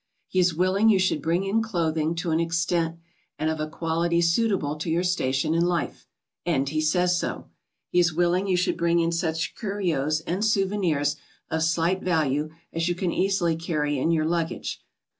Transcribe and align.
He 0.27 0.39
is 0.39 0.55
willing 0.55 0.89
you 0.89 0.97
should 0.97 1.21
bring 1.21 1.43
in 1.43 1.61
clothing 1.61 2.15
to 2.15 2.31
an 2.31 2.39
extent 2.39 2.95
and 3.37 3.51
of 3.51 3.59
a 3.59 3.67
quality 3.69 4.19
suitable 4.19 4.75
to 4.77 4.89
your 4.89 5.03
station 5.03 5.53
in 5.53 5.63
life; 5.63 6.07
and 6.43 6.67
he 6.67 6.81
says 6.81 7.19
so. 7.19 7.49
He 7.91 7.99
is 7.99 8.11
willing 8.11 8.47
you 8.47 8.57
should 8.57 8.77
bring 8.77 8.97
in 8.99 9.11
such 9.11 9.53
curios 9.53 10.21
and 10.21 10.43
souvenirs 10.43 11.17
of 11.51 11.61
slight 11.61 12.01
value 12.01 12.49
as 12.73 12.89
you 12.89 12.95
can 12.95 13.11
easily 13.11 13.55
carry 13.55 13.99
in 13.99 14.09
your 14.09 14.25
luggage. 14.25 14.81